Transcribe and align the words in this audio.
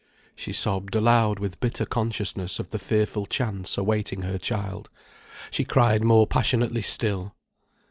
She 0.35 0.51
sobbed 0.51 0.95
aloud 0.95 1.37
with 1.37 1.59
bitter 1.59 1.85
consciousness 1.85 2.57
of 2.57 2.71
the 2.71 2.79
fearful 2.79 3.27
chance 3.27 3.77
awaiting 3.77 4.23
her 4.23 4.39
child. 4.39 4.89
She 5.51 5.63
cried 5.63 6.01
more 6.03 6.25
passionately 6.25 6.81
still. 6.81 7.35